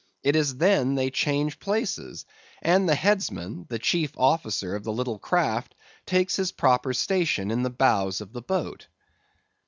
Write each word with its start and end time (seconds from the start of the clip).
It 0.23 0.35
is 0.35 0.57
then 0.57 0.95
they 0.95 1.11
change 1.11 1.59
places; 1.59 2.25
and 2.63 2.89
the 2.89 2.95
headsman, 2.95 3.67
the 3.69 3.77
chief 3.77 4.17
officer 4.17 4.75
of 4.75 4.83
the 4.83 4.91
little 4.91 5.19
craft, 5.19 5.75
takes 6.07 6.35
his 6.37 6.51
proper 6.51 6.91
station 6.91 7.51
in 7.51 7.61
the 7.61 7.69
bows 7.69 8.19
of 8.19 8.33
the 8.33 8.41
boat. 8.41 8.87